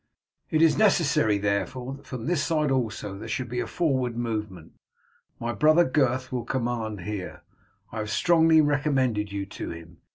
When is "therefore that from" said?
1.37-2.25